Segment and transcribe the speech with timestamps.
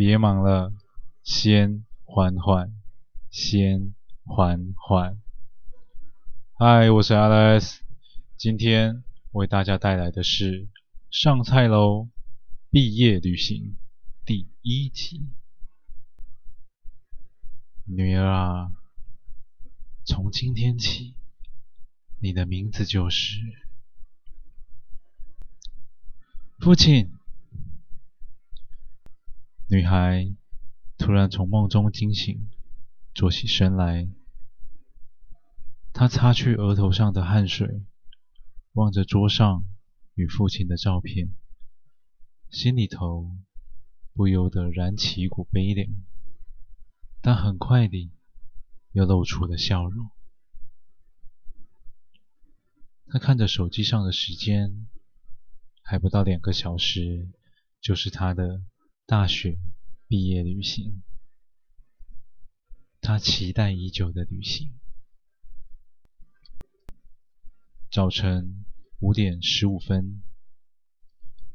[0.00, 0.72] 别忙了，
[1.22, 2.72] 先缓缓，
[3.30, 5.20] 先缓缓。
[6.54, 7.80] 嗨，我是 Alex，
[8.38, 10.62] 今天为大家带来的是
[11.10, 12.08] 《上菜喽！
[12.70, 13.76] 毕业旅行》
[14.24, 15.28] 第一集。
[17.84, 18.72] 女儿啊，
[20.06, 21.14] 从今天起，
[22.22, 23.36] 你的名字就是
[26.58, 27.19] 父亲。
[29.72, 30.34] 女孩
[30.98, 32.50] 突然从梦中惊醒，
[33.14, 34.08] 坐起身来。
[35.92, 37.84] 她擦去额头上的汗水，
[38.72, 39.64] 望着桌上
[40.14, 41.36] 与父亲的照片，
[42.50, 43.30] 心里头
[44.12, 45.88] 不由得燃起一股悲凉，
[47.20, 48.10] 但很快地
[48.90, 50.10] 又露出了笑容。
[53.06, 54.88] 她看着手机上的时间，
[55.80, 57.28] 还不到两个小时，
[57.80, 58.62] 就是她的
[59.06, 59.58] 大学
[60.10, 61.04] 毕业旅行，
[63.00, 64.74] 他期待已久的旅行。
[67.92, 68.64] 早晨
[68.98, 70.20] 五点十五分，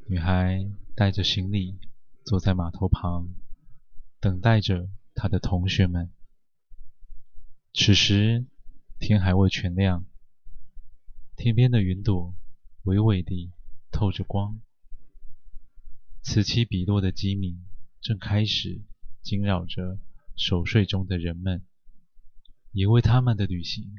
[0.08, 1.78] 女孩带着行李
[2.24, 3.36] 坐在码头旁，
[4.22, 6.14] 等待着她的同学们。
[7.74, 8.46] 此时
[9.00, 10.06] 天还未全亮，
[11.36, 12.34] 天边的云朵
[12.84, 13.52] 微微地
[13.92, 14.62] 透着光。
[16.22, 17.65] 此起彼落的鸡鸣
[18.06, 18.84] 正开始
[19.24, 19.98] 惊扰着
[20.36, 21.66] 熟睡中的人们，
[22.72, 23.96] 也为他们的旅行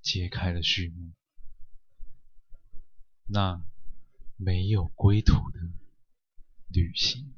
[0.00, 1.12] 揭开了序幕。
[3.28, 3.64] 那
[4.36, 5.60] 没有归途的
[6.66, 7.32] 旅行。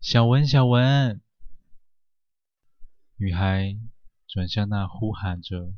[0.00, 1.22] 小文，小文，
[3.14, 3.78] 女孩
[4.26, 5.72] 转向那呼喊着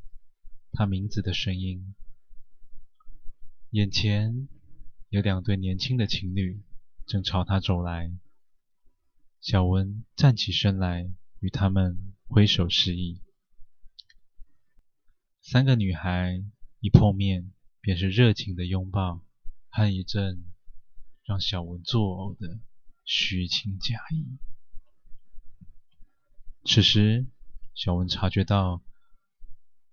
[0.73, 1.95] 她名字的声音，
[3.73, 4.49] 眼前。
[5.11, 6.62] 有两对年轻的情侣
[7.11, 8.16] 正朝他走来。
[9.41, 13.20] 小文站起身来，与他们挥手示意。
[15.43, 16.41] 三个女孩
[16.78, 17.50] 一碰面
[17.81, 19.25] 便是热情的拥抱
[19.70, 20.44] 和一阵
[21.25, 22.60] 让小文作呕的
[23.04, 24.38] 虚情假意。
[26.65, 27.26] 此时，
[27.75, 28.84] 小文察觉到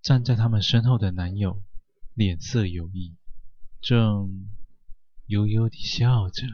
[0.03, 1.63] 站在他们身后的男友
[2.13, 3.15] 脸色有异，
[3.81, 4.51] 正。
[5.25, 6.47] 悠悠地笑着，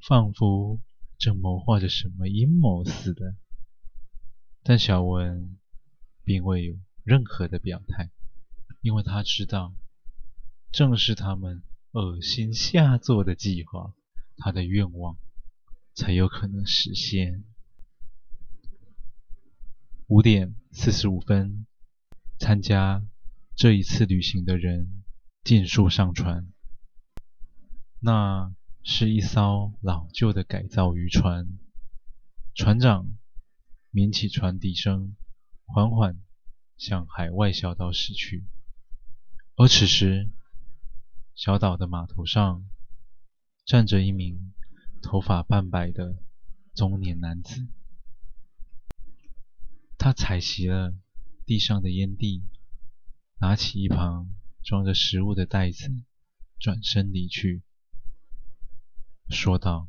[0.00, 0.80] 仿佛
[1.18, 3.34] 正谋划着什么阴谋似的。
[4.62, 5.58] 但小文
[6.24, 8.10] 并未有任何的表态，
[8.80, 9.74] 因为他知道，
[10.70, 11.62] 正是他们
[11.92, 13.92] 恶心下作的计划，
[14.36, 15.16] 他的愿望
[15.94, 17.44] 才有可能实现。
[20.06, 21.66] 五点四十五分，
[22.38, 23.04] 参加
[23.56, 25.02] 这一次旅行的人
[25.42, 26.52] 尽数上船。
[27.98, 28.54] 那
[28.84, 31.46] 是一艘老旧的改造渔船，
[32.54, 33.16] 船长
[33.90, 35.14] 鸣起船笛声，
[35.64, 36.20] 缓缓
[36.76, 38.44] 向海外小岛驶去。
[39.54, 40.28] 而此时，
[41.36, 42.68] 小岛的码头上
[43.64, 44.52] 站着一名
[45.00, 46.16] 头发半白的
[46.74, 47.68] 中年男子，
[49.96, 50.92] 他踩熄了
[51.46, 52.42] 地上的烟蒂，
[53.40, 55.88] 拿起一旁装着食物的袋子，
[56.58, 57.62] 转身离去。
[59.32, 59.88] 说道：“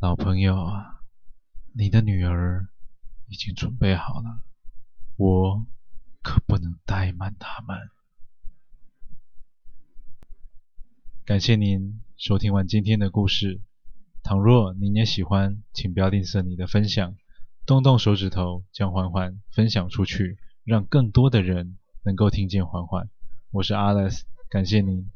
[0.00, 1.00] 老朋友啊，
[1.72, 2.68] 你的女儿
[3.28, 4.42] 已经准备好了，
[5.16, 5.64] 我
[6.22, 7.78] 可不能怠慢他们。”
[11.24, 13.60] 感谢您收听完今天的故事。
[14.24, 17.16] 倘若您也喜欢，请不要吝啬你的分享，
[17.64, 23.08] 动动手指头将缓缓分享出去，让更多的人能够听见缓缓。
[23.50, 25.10] 我是 Alice，感谢您。